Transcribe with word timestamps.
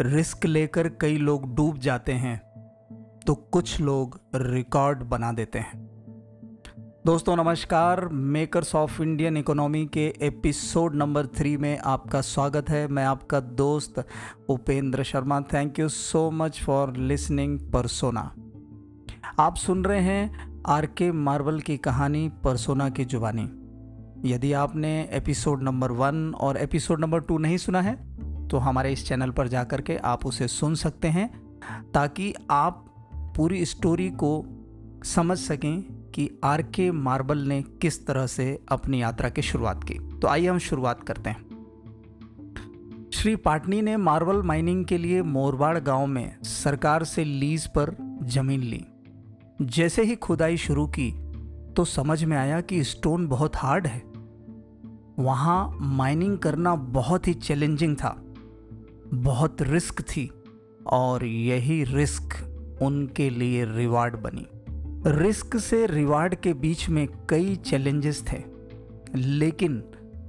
Risk 0.00 0.46
लेकर 0.46 0.88
कई 0.88 1.16
लोग 1.18 1.54
डूब 1.54 1.78
जाते 1.78 2.12
हैं 2.12 2.38
तो 3.26 3.34
कुछ 3.34 3.80
लोग 3.80 4.20
रिकॉर्ड 4.34 5.02
बना 5.02 5.32
देते 5.32 5.58
हैं। 5.58 5.90
दोस्तों, 7.06 7.36
नमस्कार। 7.36 8.08
मेकर्स 8.08 8.74
ऑफ़ 8.74 9.02
इंडियन 9.02 9.36
इकोनॉमी 9.36 9.86
के 9.86 10.14
एपिसोड 10.22 10.94
नंबर 10.94 11.26
थ्री 11.26 11.56
में 11.56 11.78
आपका 11.78 12.20
स्वागत 12.20 12.70
है। 12.70 12.88
मैं 12.88 13.04
आपका 13.04 13.40
दोस्त 13.40 14.04
Upendra 14.48 15.02
Sharma. 15.02 15.40
Thank 15.40 15.78
you 15.78 15.88
so 15.88 16.30
much 16.30 16.62
for 16.62 16.96
listening 16.96 17.60
persona 17.72 18.34
आप 19.38 19.56
सुन 19.56 19.84
रहे 19.84 20.00
हैं 20.00 20.62
आर 20.66 20.86
के 20.86 21.12
मार्वल 21.12 21.60
की 21.60 21.76
कहानी 21.76 22.28
परसोना 22.44 22.90
की 22.90 23.04
जुबानी। 23.04 23.50
यदि 24.30 24.52
आपने 24.52 25.08
एपिसोड 25.12 25.62
नंबर 25.62 25.92
वन 25.92 26.34
और 26.34 26.56
एपिसोड 26.56 27.00
नंबर 27.00 27.20
टू 27.20 27.38
नहीं 27.38 27.56
सुना 27.56 27.80
है 27.80 28.10
तो 28.50 28.58
हमारे 28.58 28.92
इस 28.92 29.06
चैनल 29.06 29.30
पर 29.30 29.48
जा 29.48 29.64
कर 29.64 29.80
के 29.80 29.96
आप 29.96 30.26
उसे 30.26 30.48
सुन 30.48 30.74
सकते 30.74 31.08
हैं, 31.08 31.28
ताकि 31.94 32.34
आप 32.50 32.86
पूरी 33.36 33.64
स्टोरी 33.64 34.10
को 34.10 34.44
समझ 35.04 35.38
सकें 35.38 35.82
कि 36.14 36.40
आर 36.44 36.62
के 36.62 36.90
मार्बल 36.90 37.38
ने 37.38 37.62
किस 37.62 38.06
तरह 38.06 38.26
से 38.26 38.58
अपनी 38.68 39.02
यात्रा 39.02 39.28
की 39.28 39.42
शुरुआत 39.42 39.84
की। 39.84 39.94
तो 39.94 40.28
आइए 40.28 40.48
हम 40.48 40.58
शुरुआत 40.58 41.04
करते 41.04 41.30
हैं। 41.30 41.50
श्री 43.12 43.36
पाटनी 43.36 43.82
ने 43.82 43.96
मार्बल 43.96 44.42
माइनिंग 44.42 44.84
के 44.84 44.98
लिए 44.98 45.22
मोरबाड़ 45.22 45.78
गाँव 45.78 46.06
में 46.06 46.42
सरकार 46.42 47.04
से 47.04 47.24
लीज 47.24 47.66
पर 47.66 48.18
ज़मीन 48.22 48.60
ली। 48.60 48.84
जैसे 49.62 50.02
ही 50.02 50.16
खुदाई 50.16 50.56
शुरू 50.56 50.86
की 50.86 51.10
तो 51.76 51.84
समझ 51.84 52.24
में 52.24 52.36
आया 52.36 52.60
कि 52.60 52.84
स्टोन 52.84 53.26
बहुत 53.28 53.56
हार्ड 53.56 53.86
है। 53.86 54.02
वहाँ 55.18 55.78
माइनिंग 55.80 56.38
करना 56.38 56.74
बहुत 56.74 57.28
ही 57.28 57.34
चैलेंजिंग 57.34 57.96
था। 57.96 58.22
बहुत 59.14 59.62
रिस्क 59.62 60.00
थी 60.00 60.30
और 60.86 61.24
यही 61.24 61.84
रिस्क 61.84 62.34
उनके 62.82 63.30
लिए 63.30 63.64
रिवार्ड 63.64 64.16
बनी। 64.16 64.46
रिस्क 65.06 65.56
से 65.56 65.86
रिवार्ड 65.86 66.34
के 66.34 66.52
बीच 66.54 66.88
में 66.88 67.06
कई 67.28 67.56
चैलेंजेस 67.56 68.24
थे, 68.32 68.42
लेकिन 69.14 69.82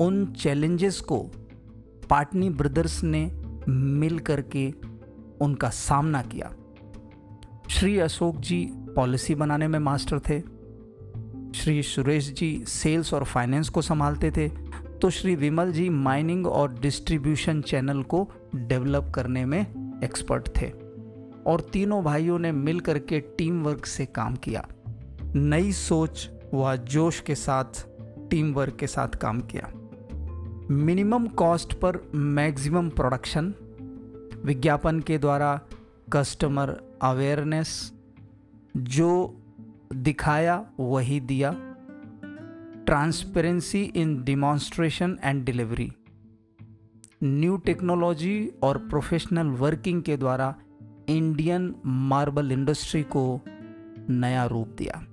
उन 0.00 0.24
चैलेंजेस 0.32 1.00
को 1.00 1.18
पाटनी 2.10 2.50
ब्रदर्स 2.50 3.02
ने 3.04 3.24
मिल 3.68 4.18
करके 4.18 4.72
उनका 5.40 5.68
सामना 5.68 6.22
किया। 6.22 6.52
श्री 7.70 7.98
अशोक 7.98 8.36
जी 8.36 8.68
पॉलिसी 8.72 9.34
बनाने 9.34 9.68
में 9.68 9.78
मास्टर 9.78 10.18
थे, 10.18 10.40
श्री 11.54 11.82
सुरेश 11.82 12.32
जी 12.32 12.64
सेल्स 12.68 13.14
और 13.14 13.24
फाइनेंस 13.24 13.68
को 13.68 13.82
संभालते 13.82 14.30
थे 14.30 14.48
तो 15.02 15.10
श्री 15.10 15.34
विमल 15.34 15.72
जी 15.72 15.88
माइनिंग 15.88 16.46
और 16.46 16.78
डिस्ट्रीब्यूशन 16.78 17.60
चैनल 17.60 18.02
को 18.02 18.30
डेवलप 18.54 19.12
करने 19.14 19.44
में 19.44 19.60
एक्सपर्ट 20.04 20.48
थे 20.60 20.72
और 21.46 21.60
तीनों 21.72 22.04
भाइयों 22.04 22.38
ने 22.38 22.52
मिल 22.52 22.80
करके 22.80 23.20
टीम 23.20 23.62
वर्क 23.62 23.86
से 23.86 24.06
काम 24.06 24.36
किया। 24.36 24.68
नई 25.34 25.72
सोच 25.72 26.30
व 26.54 26.76
जोश 26.76 27.20
के 27.20 27.34
साथ 27.34 27.86
टीम 28.30 28.52
वर्क 28.52 28.76
के 28.76 28.86
साथ 28.86 29.08
काम 29.08 29.40
किया। 29.40 29.72
मिनिमम 30.70 31.26
कॉस्ट 31.26 31.74
पर 31.74 31.98
मैक्सिमम 32.14 32.88
प्रोडक्शन, 32.88 33.54
विज्ञापन 34.44 35.00
के 35.00 35.18
द्वारा 35.18 35.60
कस्टमर 36.12 36.76
अवेयरनेस, 37.02 37.92
जो 38.76 39.36
दिखाया 39.94 40.66
वही 40.80 41.20
दिया। 41.20 41.73
Transparency 42.86 43.82
in 43.82 44.24
demonstration 44.24 45.18
and 45.24 45.44
delivery 45.44 45.92
new 47.22 47.56
technology 47.56 48.50
और 48.62 48.78
प्रोफेशनल 48.78 49.46
वर्किंग 49.46 50.02
के 50.02 50.16
द्वारा 50.16 50.54
इंडियन 51.08 51.74
मार्बल 51.86 52.52
इंडस्ट्री 52.52 53.02
को 53.02 53.40
नया 54.10 54.44
रूप 54.44 54.68
दिया। 54.68 55.06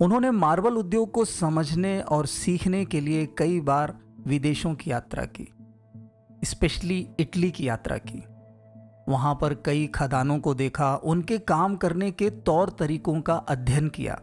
उन्होंने 0.00 0.30
मार्बल 0.30 0.74
उद्योग 0.74 1.10
को 1.10 1.24
समझने 1.24 2.00
और 2.00 2.26
सीखने 2.26 2.84
के 2.84 3.00
लिए 3.00 3.28
कई 3.38 3.60
बार 3.60 3.98
विदेशों 4.26 4.74
की 4.74 4.90
यात्रा 4.90 5.24
की 5.24 5.48
स्पेशली 6.44 7.08
इटली 7.20 7.50
की 7.50 7.68
यात्रा 7.68 7.98
की। 7.98 8.22
वहाँ 9.08 9.38
पर 9.40 9.54
कई 9.54 9.86
खदानों 9.86 10.38
को 10.38 10.54
देखा, 10.54 10.96
उनके 10.96 11.38
काम 11.38 11.76
करने 11.76 12.10
के 12.10 12.30
तौर 12.30 12.76
तरीकों 12.78 13.20
का 13.20 13.34
अध्ययन 13.34 13.88
किया। 13.88 14.20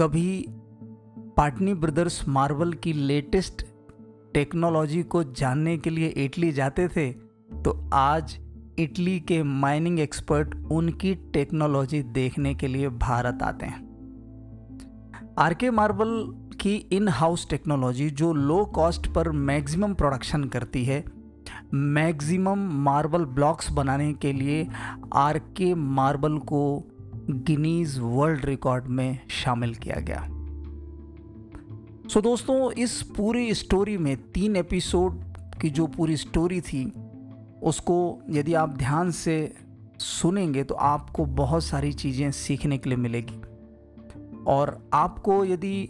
कभी 0.00 0.46
पाटनी 1.36 1.74
ब्रदर्स 1.74 2.28
मार्बल 2.28 2.72
की 2.72 2.92
लेटेस्ट 2.92 3.66
टेक्नोलॉजी 4.34 5.02
को 5.02 5.24
जानने 5.24 5.78
के 5.78 5.90
लिए 5.90 6.08
इटली 6.08 6.52
जाते 6.52 6.88
थे 6.88 7.12
तो 7.62 7.90
आज 7.92 8.38
इटली 8.78 9.20
के 9.20 9.42
माइनिंग 9.42 10.00
एक्सपर्ट 10.00 10.54
उनकी 10.54 11.14
टेक्नोलॉजी 11.14 12.02
देखने 12.02 12.54
के 12.54 12.66
लिए 12.66 12.88
भारत 12.88 13.38
आते 13.42 13.66
हैं। 13.66 13.90
आर 15.38 15.54
के 15.54 15.70
मार्बल 15.70 16.32
की 16.60 16.74
इन 16.74 17.08
हाउस 17.08 17.48
टेक्नोलॉजी, 17.50 18.10
जो 18.10 18.32
लो 18.32 18.64
कॉस्ट 18.64 19.06
पर 19.06 19.30
मैक्सिमम 19.30 19.94
प्रोडक्शन 19.94 20.44
करती 20.44 20.84
है 20.84 21.04
मैक्सिमम 21.74 22.58
मार्बल 22.58 23.24
ब्लॉक्स 23.24 23.70
बनाने 23.72 24.12
के 24.12 24.32
लिए 24.32 24.68
आर 25.14 25.38
के 25.38 25.74
मार्बल 25.74 26.38
को 26.38 26.89
गिनीज 27.32 27.98
वर्ल्ड 27.98 28.44
रिकॉर्ड 28.44 28.84
में 28.84 29.18
शामिल 29.30 29.74
किया 29.74 30.00
गया। 30.00 30.28
सो 32.08 32.18
so, 32.18 32.22
दोस्तों 32.22 32.72
इस 32.72 33.02
पूरी 33.02 33.54
स्टोरी 33.54 33.98
में 33.98 34.16
तीन 34.32 34.56
एपिसोड 34.56 35.20
की 35.60 35.70
जो 35.70 35.86
पूरी 35.86 36.16
स्टोरी 36.16 36.60
थी 36.60 36.92
उसको 37.62 38.22
यदि 38.30 38.54
आप 38.54 38.76
ध्यान 38.76 39.10
से 39.10 39.54
सुनेंगे 39.98 40.64
तो 40.64 40.74
आपको 40.74 41.24
बहुत 41.24 41.64
सारी 41.64 41.92
चीज़ें 41.92 42.30
सीखने 42.30 42.78
के 42.78 42.90
लिए 42.90 42.98
मिलेगी। 42.98 43.40
और 44.46 44.90
आपको 44.92 45.44
यदि 45.44 45.88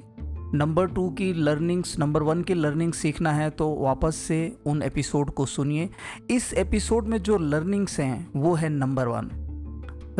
नंबर 0.54 0.86
टू 0.86 1.10
की 1.10 1.32
लर्निंग्स 1.32 1.98
नंबर 1.98 2.22
वन 2.22 2.42
की 2.42 2.54
लर्निंग 2.54 2.92
सीखना 2.92 3.32
है 3.32 3.50
तो 3.50 3.74
वापस 3.74 4.16
से 4.16 4.56
उन 4.66 4.82
एपिसोड 4.82 5.30
को 5.30 5.46
सुनिए। 5.46 5.90
इस 6.30 6.54
एपिसोड 6.54 7.06
में 7.06 7.18
जो 7.18 7.38
लर्निंग्स 7.38 8.00
हैं 8.00 8.30
वो 8.36 8.54
है 8.54 8.68
नंबर 8.68 9.06
वन। 9.06 9.30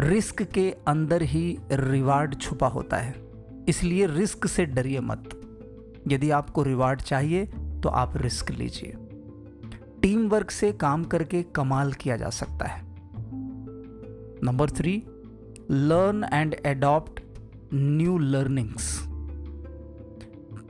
रिस्क 0.01 0.43
के 0.43 0.77
अंदर 0.89 1.23
ही 1.23 1.59
रिवार्ड 1.73 2.35
छुपा 2.35 2.67
होता 2.67 2.97
है। 2.97 3.15
इसलिए 3.69 4.07
रिस्क 4.07 4.47
से 4.47 4.67
डरिए 4.67 5.01
मत। 5.01 5.41
यदि 6.09 6.31
आपको 6.31 6.63
रिवार्ड 6.63 7.03
चाहिए 7.03 7.47
तो 7.83 7.89
आप 7.89 8.17
रिस्क 8.17 8.51
लीजिए। 8.51 8.95
टीम 10.03 10.29
वर्क 10.29 10.51
से 10.51 10.73
काम 10.73 11.05
करके 11.05 11.43
कमाल 11.43 11.93
किया 11.93 12.17
जा 12.17 12.31
सकता 12.31 12.67
है। 12.67 12.85
Number 14.45 14.71
three, 14.71 15.03
learn 15.71 16.27
and 16.33 16.57
adopt 16.67 17.21
new 17.75 18.19
learnings. 18.19 19.05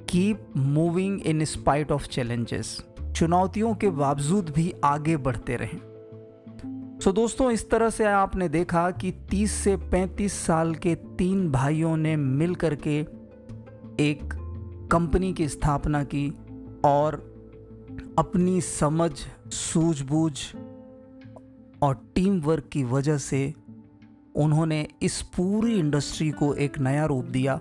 Keep 0.09 0.47
moving 0.57 1.21
in 1.21 1.45
spite 1.45 1.93
of 1.93 2.09
challenges. 2.09 2.85
चुनौतियों 3.17 3.75
के 3.75 3.91
बावजूद 3.91 4.51
भी 4.51 4.75
आगे 4.85 5.17
बढ़ते 5.17 5.57
रहें। 5.57 5.90
सो 7.05 7.13
दोस्तों 7.13 7.51
इस 7.51 7.71
तरह 7.71 7.91
से 7.91 8.05
आपने 8.05 8.49
देखा 8.49 8.91
कि 8.91 9.13
30 9.31 9.47
से 9.47 9.77
35 9.77 10.33
साल 10.33 10.75
के 10.75 10.95
तीन 10.95 11.51
भाइयों 11.51 11.97
ने 11.97 12.17
मिल 12.17 12.55
करके 12.55 13.01
एक 14.01 14.21
कंपनी 14.93 15.33
की 15.33 15.49
स्थापना 15.49 16.05
की 16.05 16.35
और 16.85 17.15
अपनी 18.19 18.61
समझ 18.61 19.11
सूझबूझ 19.49 20.41
और 21.83 22.13
टीम 22.15 22.41
वर्क 22.41 22.65
की 22.73 22.85
वजह 22.85 23.19
से 23.19 23.55
उन्होंने 24.35 24.89
इस 25.03 25.23
पूरी 25.23 25.79
इंडस्ट्री 25.79 26.31
को 26.31 26.55
एक 26.55 26.79
नया 26.79 27.05
रूप 27.05 27.25
दिया। 27.25 27.61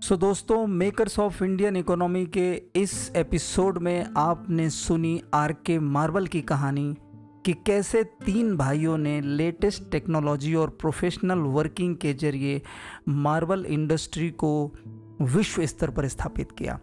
सो 0.00 0.14
so, 0.14 0.20
दोस्तों 0.20 0.66
मेकर्स 0.66 1.18
ऑफ़ 1.18 1.44
इंडियन 1.44 1.76
इकोनॉमी 1.76 2.26
के 2.26 2.62
इस 2.76 3.12
एपिसोड 3.16 3.78
में 3.78 4.06
आपने 4.16 4.70
सुनी 4.70 5.22
आर 5.34 5.52
के 5.52 5.78
मार्बल 5.78 6.26
की 6.26 6.40
कहानी। 6.40 6.96
कि 7.48 7.54
कैसे 7.54 8.04
तीन 8.04 8.56
भाइयों 8.56 8.98
ने 8.98 9.20
लेटेस्ट 9.20 9.90
टेक्नोलॉजी 9.90 10.54
और 10.54 10.70
प्रोफेशनल 10.70 11.38
वर्किंग 11.38 11.96
के 11.96 12.14
ज़रिए 12.14 12.62
मार्बल 13.08 13.64
इंडस्ट्री 13.64 14.30
को 14.30 14.72
विश्व 15.22 15.66
स्तर 15.66 15.90
पर 15.90 16.08
स्थापित 16.08 16.52
किया। 16.52 16.78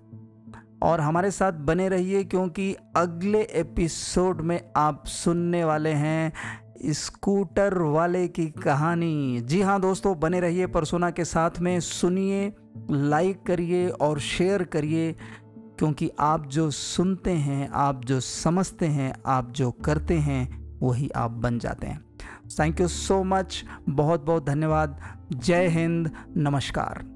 और 0.83 1.01
हमारे 1.01 1.31
साथ 1.31 1.51
बने 1.51 1.89
रहिए 1.89 2.23
क्योंकि 2.23 2.75
अगले 2.95 3.41
एपिसोड 3.41 4.41
में 4.41 4.61
आप 4.77 5.05
सुनने 5.05 5.63
वाले 5.65 5.89
हैं 5.89 6.33
स्कूटर 6.85 7.77
वाले 7.77 8.27
की 8.27 8.47
कहानी। 8.47 9.41
जी 9.41 9.61
हाँ 9.61 9.81
दोस्तों, 9.81 10.19
बने 10.19 10.39
रहिए 10.39 10.67
परसोना 10.67 11.09
के 11.09 11.25
साथ 11.25 11.59
में। 11.59 11.79
सुनिए 11.79 12.53
लाइक 12.91 13.43
करिए 13.43 13.87
और 13.87 14.19
शेयर 14.19 14.63
करिए। 14.63 15.15
क्योंकि 15.79 16.11
आप 16.19 16.45
जो 16.45 16.71
सुनते 16.71 17.31
हैं, 17.31 17.69
आप 17.69 18.05
जो 18.05 18.19
समझते 18.19 18.85
हैं, 18.85 19.13
आप 19.25 19.51
जो 19.51 19.71
करते 19.71 20.13
हैं, 20.13 20.65
वही 20.79 21.09
आप 21.09 21.31
बन 21.31 21.59
जाते 21.59 21.87
हैं। 21.87 22.05
थैंक 22.59 22.81
यू 22.81 22.87
सो 22.87 23.23
मच 23.23 23.63
बहुत 23.89 24.25
बहुत 24.25 24.45
धन्यवाद। 24.45 25.01
जय 25.33 25.67
हिंद। 25.67 26.11
नमस्कार। 26.37 27.15